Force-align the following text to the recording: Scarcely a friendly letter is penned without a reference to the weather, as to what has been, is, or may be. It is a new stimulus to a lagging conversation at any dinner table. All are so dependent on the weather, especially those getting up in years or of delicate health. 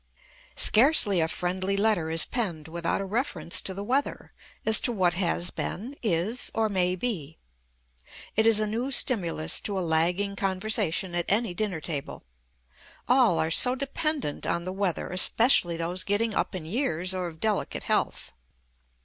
Scarcely 0.57 1.19
a 1.21 1.27
friendly 1.27 1.77
letter 1.77 2.09
is 2.09 2.25
penned 2.25 2.67
without 2.67 3.01
a 3.01 3.05
reference 3.05 3.61
to 3.61 3.71
the 3.71 3.83
weather, 3.83 4.33
as 4.65 4.79
to 4.79 4.91
what 4.91 5.13
has 5.13 5.51
been, 5.51 5.95
is, 6.01 6.49
or 6.55 6.69
may 6.69 6.95
be. 6.95 7.37
It 8.35 8.47
is 8.47 8.59
a 8.59 8.65
new 8.65 8.89
stimulus 8.89 9.61
to 9.61 9.77
a 9.77 9.81
lagging 9.81 10.35
conversation 10.35 11.13
at 11.13 11.25
any 11.29 11.53
dinner 11.53 11.81
table. 11.81 12.23
All 13.07 13.37
are 13.37 13.51
so 13.51 13.75
dependent 13.75 14.47
on 14.47 14.65
the 14.65 14.73
weather, 14.73 15.11
especially 15.11 15.77
those 15.77 16.03
getting 16.03 16.33
up 16.33 16.55
in 16.55 16.65
years 16.65 17.13
or 17.13 17.27
of 17.27 17.39
delicate 17.39 17.83
health. 17.83 18.33